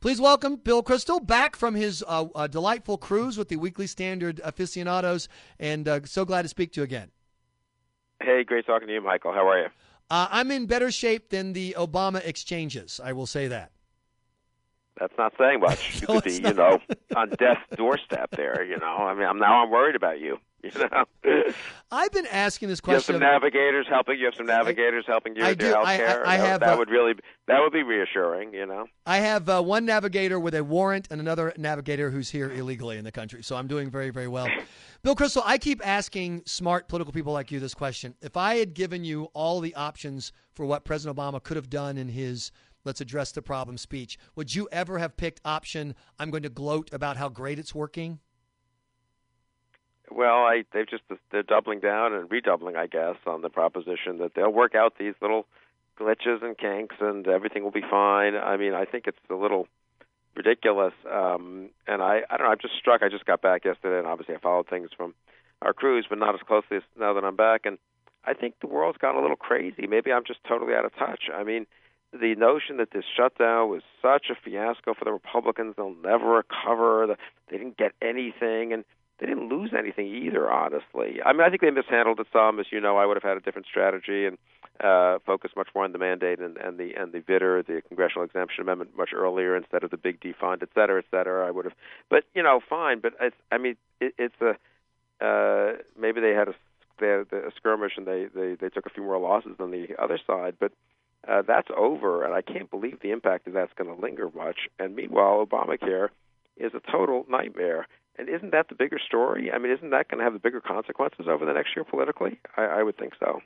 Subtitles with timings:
[0.00, 4.40] Please welcome Bill Kristol back from his uh, uh, delightful cruise with the Weekly Standard
[4.42, 7.10] aficionados, and uh, so glad to speak to you again.
[8.22, 9.32] Hey, great talking to you, Michael.
[9.34, 9.68] How are you?
[10.10, 12.98] Uh, I'm in better shape than the Obama exchanges.
[13.02, 13.72] I will say that.
[14.98, 16.00] That's not saying much.
[16.00, 16.78] You No, could be, it's you know,
[17.14, 18.64] on death's doorstep there.
[18.64, 20.38] You know, I mean, I'm now I'm worried about you.
[20.72, 20.88] You
[21.24, 21.42] know,
[21.90, 23.14] I've been asking this question.
[23.14, 24.18] you have some navigators helping.
[24.18, 25.74] You have some navigators helping you I with your do.
[25.74, 25.94] health I-.
[25.94, 27.14] I- I that, have, that uh, would really
[27.46, 28.52] that would be reassuring.
[28.52, 28.86] You know.
[29.06, 33.04] I have uh, one navigator with a warrant and another navigator who's here illegally in
[33.04, 33.42] the country.
[33.42, 34.48] So I'm doing very, very well.
[35.02, 38.14] Bill Kristol, I keep asking smart political people like you this question.
[38.20, 41.96] If I had given you all the options for what President Obama could have done
[41.96, 42.52] in his
[42.84, 46.90] let's address the problem speech, would you ever have picked option I'm going to gloat
[46.92, 48.20] about how great it's working?
[50.10, 54.32] Well, I they've just they're doubling down and redoubling, I guess, on the proposition that
[54.34, 55.46] they'll work out these little
[55.98, 58.34] glitches and kinks and everything will be fine.
[58.34, 59.68] I mean, I think it's a little
[60.34, 60.94] ridiculous.
[61.10, 62.52] Um, and I, I don't know.
[62.52, 63.02] I'm just struck.
[63.02, 65.14] I just got back yesterday, and obviously I followed things from
[65.62, 67.66] our cruise, but not as closely as now that I'm back.
[67.66, 67.78] And
[68.24, 69.86] I think the world's gone a little crazy.
[69.86, 71.24] Maybe I'm just totally out of touch.
[71.34, 71.66] I mean,
[72.12, 77.06] the notion that this shutdown was such a fiasco for the Republicans, they'll never recover.
[77.06, 77.16] The,
[77.50, 78.84] they didn't get anything, and
[79.20, 80.50] they didn't lose anything either.
[80.50, 82.58] Honestly, I mean, I think they mishandled it some.
[82.58, 84.38] As you know, I would have had a different strategy and
[84.82, 88.24] uh, focused much more on the mandate and, and the and the Vitter, the Congressional
[88.24, 91.46] Exemption Amendment, much earlier instead of the big defund, et cetera, et cetera.
[91.46, 91.74] I would have,
[92.08, 93.00] but you know, fine.
[93.00, 94.56] But it's, I mean, it, it's a
[95.24, 96.54] uh, maybe they had a
[96.98, 99.88] they had a skirmish and they, they they took a few more losses than the
[99.98, 100.72] other side, but
[101.28, 104.68] uh, that's over, and I can't believe the impact of that's going to linger much.
[104.78, 106.08] And meanwhile, Obamacare
[106.56, 107.86] is a total nightmare.
[108.34, 109.50] Isn't that the bigger story?
[109.52, 112.38] I mean, isn't that going to have the bigger consequences over the next year politically?
[112.56, 113.40] I, I would think so.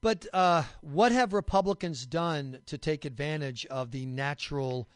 [0.00, 4.88] But uh, what have Republicans done to take advantage of the natural,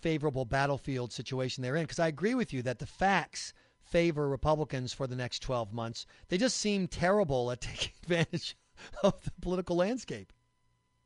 [0.00, 1.84] favorable battlefield situation they're in?
[1.84, 6.06] Because I agree with you that the facts favor Republicans for the next 12 months.
[6.28, 8.56] They just seem terrible at taking advantage
[9.02, 10.32] of the political landscape.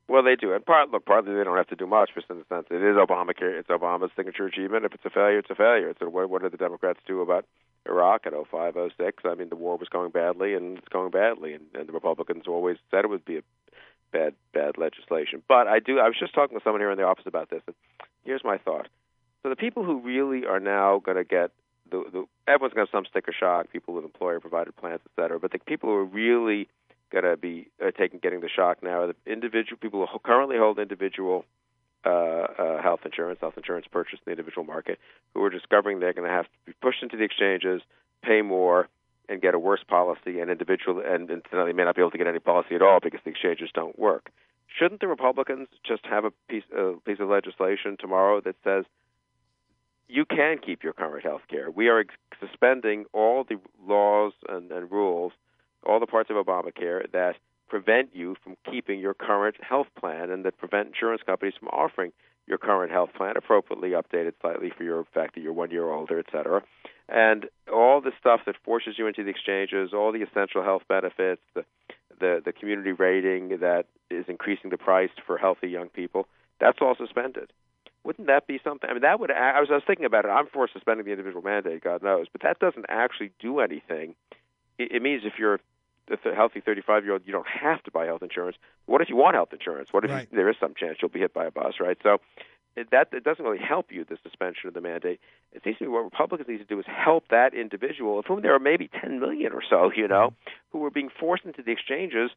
[0.08, 0.52] Well, they do.
[0.52, 2.76] And part, look, partly they don't have to do much, just in the sense it
[2.76, 3.58] is Obamacare.
[3.58, 4.84] It's Obama's signature achievement.
[4.84, 5.88] If it's a failure, it's a failure.
[5.88, 7.44] It's a, what, what did the Democrats do about
[7.86, 9.22] Iraq in 05, 06?
[9.24, 11.54] I mean, the war was going badly, and it's going badly.
[11.54, 13.42] And, and the Republicans always said it would be a
[14.12, 15.42] bad, bad legislation.
[15.48, 15.98] But I do.
[15.98, 17.74] I was just talking with someone here in the office about this, and
[18.24, 18.86] here's my thought.
[19.42, 21.50] So the people who really are now going to get
[21.90, 23.70] the, the everyone's going to have some sticker shock.
[23.72, 25.40] People with employer-provided plans, et cetera.
[25.40, 26.68] But the people who are really
[27.10, 30.78] going to be uh, taking getting the shock now the individual people who currently hold
[30.78, 31.44] individual
[32.06, 34.98] uh, uh, health insurance, health insurance purchased in the individual market,
[35.34, 37.82] who are discovering they're going to have to be pushed into the exchanges,
[38.22, 38.88] pay more,
[39.28, 42.28] and get a worse policy, and individual and, they may not be able to get
[42.28, 44.30] any policy at all because the exchanges don't work.
[44.78, 48.84] Shouldn't the Republicans just have a piece a piece of legislation tomorrow that says
[50.08, 51.70] you can keep your current health care?
[51.72, 52.04] We are
[52.38, 55.32] suspending all the laws and, and rules
[55.84, 57.36] all the parts of Obamacare that
[57.68, 62.12] prevent you from keeping your current health plan and that prevent insurance companies from offering
[62.46, 66.18] your current health plan appropriately updated slightly for your fact that you're one year older,
[66.18, 66.62] et cetera.
[67.08, 71.42] And all the stuff that forces you into the exchanges, all the essential health benefits,
[71.54, 71.64] the
[72.18, 76.26] the, the community rating that is increasing the price for healthy young people,
[76.58, 77.52] that's all suspended.
[78.04, 78.88] Wouldn't that be something?
[78.88, 79.30] I mean, that would.
[79.30, 80.28] I was, I was thinking about it.
[80.28, 84.14] I'm for suspending the individual mandate, God knows, but that doesn't actually do anything.
[84.78, 85.54] It, it means if you're
[86.08, 88.56] a healthy 35 year old, you don't have to buy health insurance.
[88.86, 89.88] What if you want health insurance?
[89.92, 90.28] What if Right.
[90.30, 91.98] you, there is some chance you'll be hit by a bus, right?
[92.02, 92.18] So
[92.76, 94.04] it, that it doesn't really help you.
[94.04, 95.18] The suspension of the mandate.
[95.52, 98.42] It seems to me what Republicans need to do is help that individual, of whom
[98.42, 100.34] there are maybe 10 million or so, you know,
[100.72, 102.30] who are being forced into the exchanges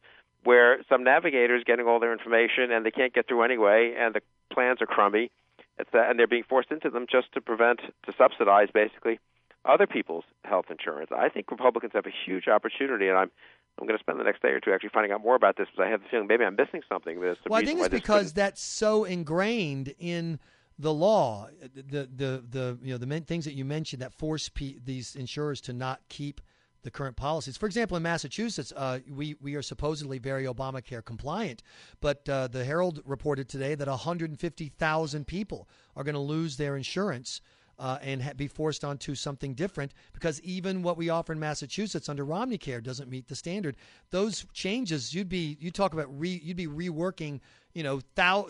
[0.44, 4.14] where some navigator is getting all their information and they can't get through anyway, and
[4.14, 5.30] the plans are crummy,
[5.78, 9.18] it's that, and they're being forced into them just to prevent, to subsidize basically
[9.64, 11.10] other people's health insurance.
[11.14, 13.30] I think Republicans have a huge opportunity, and I'm
[13.78, 15.66] I'm going to spend the next day or two actually finding out more about this
[15.70, 17.20] because I have the feeling maybe I'm missing something.
[17.20, 20.38] There's some Well, I think it's because couldn't- that's so ingrained in
[20.78, 21.48] the law.
[21.74, 25.14] The the the you know the main things that you mentioned that force pe- these
[25.14, 26.40] insurers to not keep
[26.82, 27.56] the current policies.
[27.58, 31.62] For example, in Massachusetts, uh, we we are supposedly very Obamacare compliant,
[32.00, 37.40] but uh, the Herald reported today that 150,000 people are going to lose their insurance.
[37.80, 42.10] Uh, and ha- be forced onto something different because even what we offer in Massachusetts
[42.10, 43.74] under Romney Care doesn't meet the standard.
[44.10, 47.40] Those changes, you'd be you talk about re, you'd be reworking,
[47.72, 48.48] you know, thou,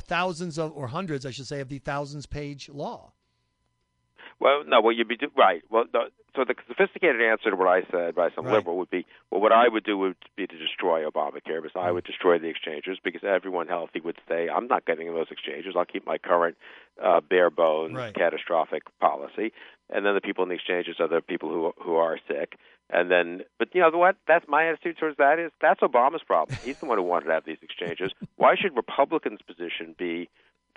[0.00, 3.12] thousands of or hundreds, I should say, of the thousands page law.
[4.38, 5.62] Well, no, well, you'd be do, right.
[5.70, 5.84] Well,
[6.34, 8.54] so the sophisticated answer to what I said by some Right.
[8.54, 11.90] liberal would be, well, what I would do would be to destroy Obamacare, because I
[11.90, 15.74] would destroy the exchanges, because everyone healthy would say, I'm not getting in those exchanges.
[15.76, 16.56] I'll keep my current
[17.02, 18.14] uh, bare bones Right.
[18.14, 19.52] catastrophic policy,
[19.88, 22.58] and then the people in the exchanges are the people who who are sick.
[22.90, 24.16] And then, but you know what?
[24.28, 26.58] That's my attitude towards that is that's Obama's problem.
[26.62, 28.12] He's the one who wanted to have these exchanges.
[28.36, 30.28] Why should Republicans' position be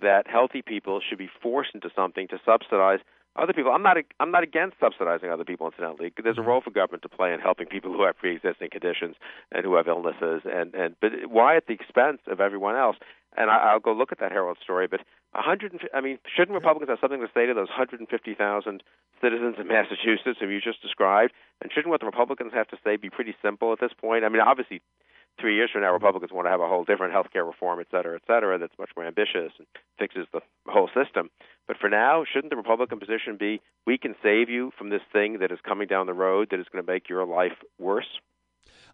[0.02, 3.00] that healthy people should be forced into something to subsidize
[3.36, 3.72] other people?
[3.72, 5.68] I'm not I'm not against subsidizing other people.
[5.68, 6.50] Incidentally, there's a mm-hmm.
[6.50, 9.16] role for government to play in helping people who have pre-existing conditions
[9.52, 12.98] and who have illnesses, and and but why at the expense of everyone else?
[13.38, 15.02] And I, I'll go look at that Herald story, but
[15.34, 15.90] 100.
[15.94, 18.84] I mean, shouldn't Republicans have something to say to those 150,000
[19.22, 21.34] citizens in Massachusetts who you just described?
[21.62, 24.26] And shouldn't what the Republicans have to say be pretty simple at this point?
[24.26, 24.82] I mean, obviously,
[25.40, 27.88] three years from now, Republicans want to have a whole different health care reform, et
[27.92, 31.30] cetera, et cetera, that's much more ambitious and fixes the whole system.
[31.68, 35.40] But for now, shouldn't the Republican position be we can save you from this thing
[35.40, 38.20] that is coming down the road that is going to make your life worse?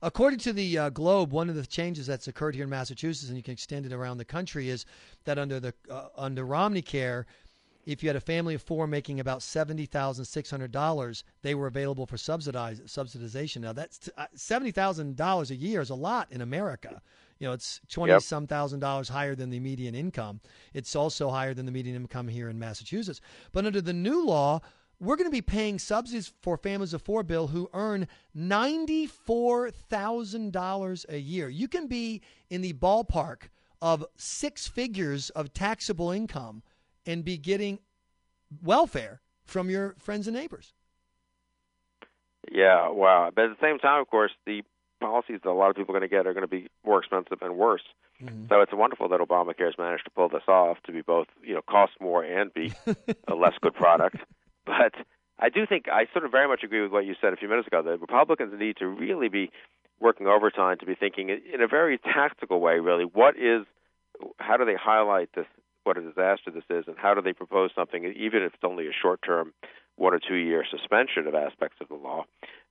[0.01, 3.37] According to the uh, Globe, one of the changes that's occurred here in Massachusetts, and
[3.37, 4.85] you can extend it around the country, is
[5.23, 7.25] that under the uh, under Romney Care,
[7.85, 11.55] if you had a family of four making about seventy thousand six hundred dollars, they
[11.55, 13.61] were available for subsidization.
[13.61, 17.01] Now that's uh, seventy thousand dollars a year is a lot in America.
[17.39, 18.21] You know, it's twenty Yep.
[18.21, 20.39] some thousand dollars higher than the median income.
[20.73, 23.21] It's also higher than the median income here in Massachusetts.
[23.51, 24.61] But under the new law,
[24.99, 31.19] we're going to be paying subsidies for families of four, Bill, who earn $94,000 a
[31.19, 31.49] year.
[31.49, 33.49] You can be in the ballpark
[33.81, 36.63] of six figures of taxable income
[37.05, 37.79] and be getting
[38.63, 40.73] welfare from your friends and neighbors.
[42.51, 43.31] Yeah, wow.
[43.35, 44.63] But at the same time, of course, the
[44.99, 46.99] policies that a lot of people are going to get are going to be more
[46.99, 47.83] expensive and worse.
[48.21, 48.45] Mm-hmm.
[48.49, 51.53] So it's wonderful that Obamacare has managed to pull this off to be both, you
[51.53, 52.73] know, cost more and be
[53.27, 54.17] a less good product.
[54.65, 54.93] But
[55.37, 57.49] I do think I sort of very much agree with what you said a few
[57.49, 57.81] minutes ago.
[57.83, 59.51] that Republicans need to really be
[59.99, 62.79] working overtime to be thinking in a very tactical way.
[62.79, 63.65] Really, what is,
[64.37, 65.45] how do they highlight this?
[65.85, 68.87] What a disaster this is, and how do they propose something, even if it's only
[68.87, 69.53] a short-term,
[69.95, 72.25] one or two-year suspension of aspects of the law,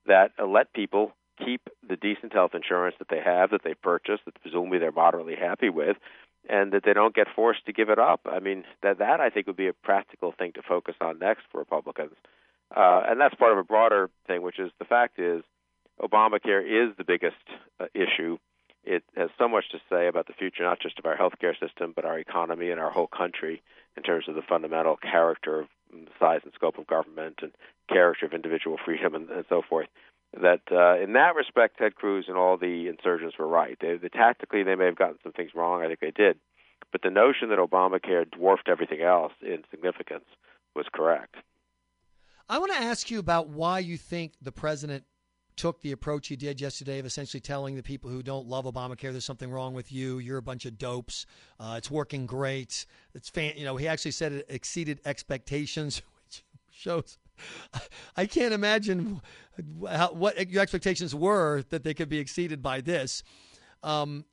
[0.06, 4.40] that let people keep the decent health insurance that they have, that they purchased, that
[4.42, 5.96] presumably they're moderately happy with,
[6.48, 8.20] and that they don't get forced to give it up.
[8.26, 11.44] I mean, that that I think would be a practical thing to focus on next
[11.50, 12.16] for Republicans,
[12.76, 15.42] uh, and that's part of a broader thing, which is the fact is
[16.00, 17.36] Obamacare is the biggest
[17.78, 18.38] uh, issue.
[18.84, 21.92] It has so much to say about the future, not just of our healthcare system,
[21.94, 23.62] but our economy and our whole country
[23.96, 25.68] in terms of the fundamental character of
[26.18, 27.52] size and scope of government and
[27.88, 29.88] character of individual freedom and, and so forth.
[30.40, 33.78] That uh, in that respect, Ted Cruz and all the insurgents were right.
[33.80, 35.82] They, they tactically they may have gotten some things wrong.
[35.82, 36.38] I think they did,
[36.90, 40.24] but the notion that Obamacare dwarfed everything else in significance
[40.74, 41.36] was correct.
[42.48, 45.04] I want to ask you about why you think the president
[45.56, 49.12] took the approach he did yesterday of essentially telling the people who don't love Obamacare
[49.12, 50.18] there's something wrong with you.
[50.18, 51.26] You're a bunch of dopes.
[51.60, 52.86] Uh, it's working great.
[53.14, 53.54] It's fan.
[53.56, 57.18] You know, he actually said it exceeded expectations, which shows.
[58.16, 59.20] I can't imagine
[59.90, 63.22] how, what your expectations were that they could be exceeded by this.
[63.82, 64.24] Um,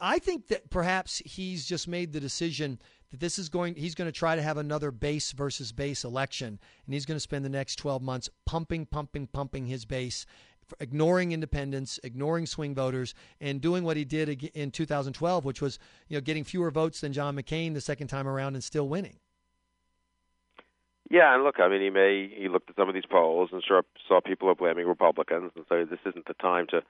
[0.00, 2.78] I think that perhaps he's just made the decision
[3.12, 6.58] that this is going he's going to try to have another base versus base election
[6.86, 10.26] and he's going to spend the next 12 months pumping pumping pumping his base
[10.80, 15.78] ignoring independents ignoring swing voters and doing what he did in 2012 which was
[16.08, 19.18] you know getting fewer votes than John McCain the second time around and still winning.
[21.10, 23.62] Yeah, and look, I mean, he may he looked at some of these polls and
[23.68, 26.80] saw saw people are blaming Republicans, and so this isn't the time to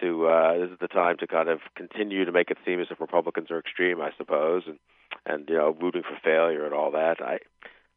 [0.00, 2.88] to uh, this is the time to kind of continue to make it seem as
[2.90, 4.80] if Republicans are extreme, I suppose, and
[5.26, 7.16] and you know rooting for failure and all that.
[7.20, 7.38] I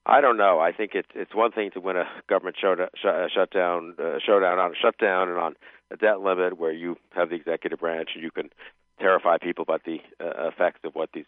[0.06, 0.60] I don't know.
[0.60, 4.20] I think it's it's one thing to win a government show, sh- uh, shutdown uh,
[4.25, 5.56] showdown on a shutdown and on
[5.92, 8.50] a debt limit where you have the executive branch and you can
[9.00, 11.25] terrify people about the uh, effects of what these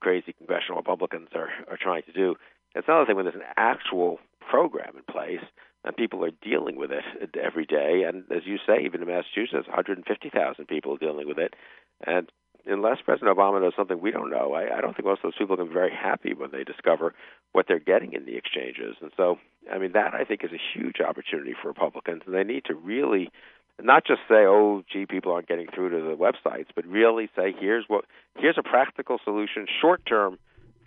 [0.00, 2.34] crazy congressional Republicans are are trying to do.
[2.74, 5.44] It's another thing when there's an actual program in place
[5.84, 7.04] and people are dealing with it
[7.42, 8.04] every day.
[8.06, 11.54] And as you say, even in Massachusetts, 150,000 people are dealing with it.
[12.06, 12.30] And
[12.68, 15.38] unless President Obama knows something we don't know, I, I don't think most of those
[15.38, 17.14] people can be very happy when they discover
[17.52, 18.96] what they're getting in the exchanges.
[19.00, 19.38] And so,
[19.72, 22.74] I mean, that I think is a huge opportunity for Republicans, and they need to
[22.74, 23.30] really
[23.80, 27.54] not just say, "Oh, gee, people aren't getting through to the websites," but really say,
[27.58, 28.04] "Here's what,
[28.36, 30.38] here's a practical solution, short term."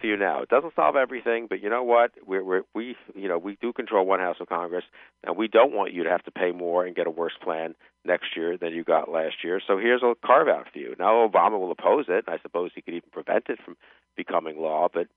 [0.01, 0.41] For you now.
[0.41, 2.11] It doesn't solve everything, but you know what?
[2.25, 4.83] We're, we're, we you know we do control one house of Congress,
[5.23, 7.75] and we don't want you to have to pay more and get a worse plan
[8.03, 9.61] next year than you got last year.
[9.65, 10.95] So here's a carve out for you.
[10.97, 13.77] Now Obama will oppose it, and I suppose he could even prevent it from
[14.17, 15.07] becoming law, but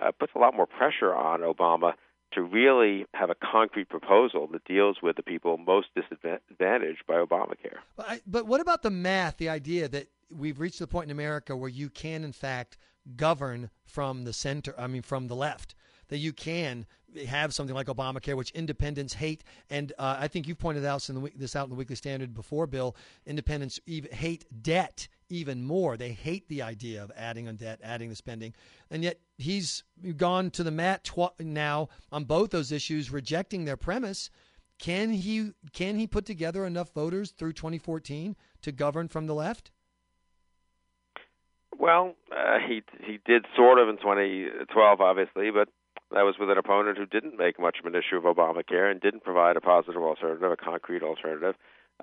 [0.00, 1.92] uh, puts a lot more pressure on Obama
[2.32, 7.76] to really have a concrete proposal that deals with the people most disadvantaged by Obamacare.
[7.96, 11.10] But, I, but what about the math, the idea that we've reached the point in
[11.10, 12.76] America where you can, in fact,
[13.16, 15.74] govern from the center, I mean, from the left?
[16.08, 16.86] That you can
[17.26, 21.56] have something like Obamacare, which independents hate, and uh, I think you've pointed out this
[21.56, 22.96] out in the Weekly Standard before, Bill.
[23.26, 25.96] Independents even hate debt even more.
[25.96, 28.54] They hate the idea of adding on debt, adding the spending,
[28.90, 29.84] and yet he's
[30.16, 34.30] gone to the mat tw- now on both those issues, rejecting their premise.
[34.78, 39.70] Can he can he put together enough voters through 2014 to govern from the left?
[41.78, 45.68] Well, uh, he he did sort of in 2012, obviously, but
[46.12, 49.00] that was with an opponent who didn't make much of an issue of Obamacare and
[49.00, 51.54] didn't provide a positive alternative, a concrete alternative,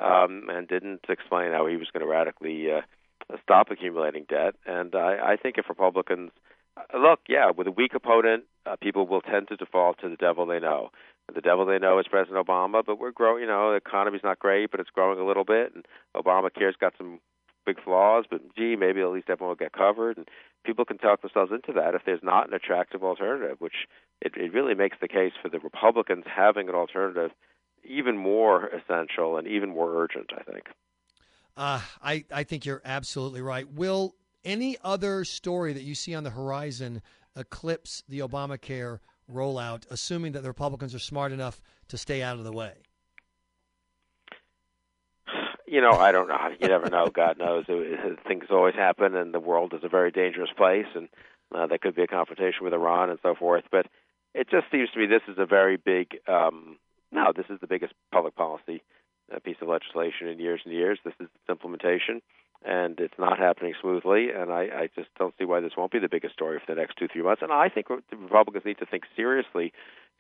[0.02, 2.82] um, and didn't explain how he was going to radically uh,
[3.44, 4.56] stop accumulating debt.
[4.66, 6.32] And I, I think if Republicans
[6.78, 10.16] uh, look, yeah, with a weak opponent, uh, people will tend to default to the
[10.16, 10.90] devil they know.
[11.34, 13.42] The devil they know is President Obama, but we're growing.
[13.42, 15.86] You know, the economy's not great, but it's growing a little bit, and
[16.16, 17.20] Obamacare's got some
[17.66, 20.18] big flaws, but gee, maybe at least everyone will get covered.
[20.18, 20.28] And
[20.64, 23.88] people can talk themselves into that if there's not an attractive alternative, which
[24.22, 27.32] it, it really makes the case for the Republicans having an alternative
[27.84, 30.66] even more essential and even more urgent, I think.
[31.56, 33.70] Uh, I, I think you're absolutely right.
[33.72, 37.02] Will any other story that you see on the horizon
[37.36, 39.00] eclipse the Obamacare
[39.32, 42.74] rollout, assuming that the Republicans are smart enough to stay out of the way?
[45.70, 46.50] You know, I don't know.
[46.60, 47.08] You never know.
[47.14, 47.66] God knows.
[48.28, 51.10] Things always happen, and the world is a very dangerous place, and
[51.54, 53.66] uh, there could be a confrontation with Iran and so forth.
[53.72, 53.86] But
[54.34, 56.18] it just seems to me this is a very big.
[56.28, 56.78] Um,
[57.12, 58.82] no, this is the biggest public policy
[59.34, 60.98] uh, piece of legislation in years and years.
[61.06, 62.24] This is its implementation,
[62.66, 64.30] and it's not happening smoothly.
[64.32, 66.82] And I, I just don't see why this won't be the biggest story for the
[66.82, 67.44] next two, three months.
[67.44, 69.72] And I think the Republicans need to think seriously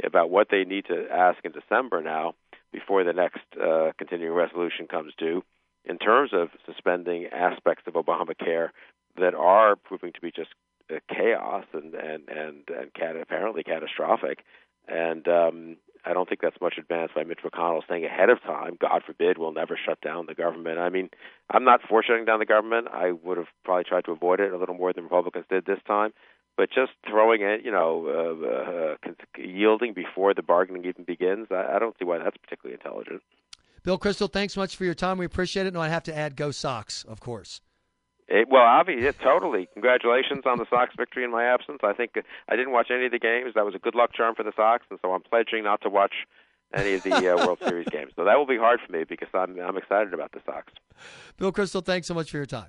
[0.04, 2.36] about what they need to ask in December now
[2.72, 5.44] before the next uh, continuing resolution comes due
[5.86, 8.70] in terms of suspending aspects of Obamacare
[9.18, 10.50] that are proving to be just
[10.94, 14.44] uh, chaos and and and and cat- apparently catastrophic.
[14.88, 18.78] And um, I don't think that's much advanced by Mitch McConnell saying ahead of time,
[18.80, 20.80] God forbid, we'll never shut down the government.
[20.80, 21.10] I mean,
[21.50, 22.88] I'm not for shutting down the government.
[22.92, 25.80] I would have probably tried to avoid it a little more than Republicans did this
[25.86, 26.12] time.
[26.60, 31.76] But just throwing it, you know, uh, uh, yielding before the bargaining even begins, I,
[31.76, 33.22] I don't see why that's particularly intelligent.
[33.84, 35.18] Bill Kristol, thanks much for your time.
[35.18, 35.74] We appreciate it.
[35.74, 37.62] No, I have to add, go Sox, of course.
[38.28, 39.70] It, well, obviously, yeah, totally.
[39.72, 41.80] Congratulations on the Sox victory in my absence.
[41.82, 42.16] I think
[42.50, 43.54] I didn't watch any of the games.
[43.56, 45.90] That was a good luck charm for the Sox, and so I'm pledging not to
[45.90, 46.28] watch
[46.74, 48.12] any of the uh, World Series games.
[48.18, 50.74] So that will be hard for me because I'm I'm excited about the Sox.
[51.38, 52.68] Bill Kristol, thanks so much for your time.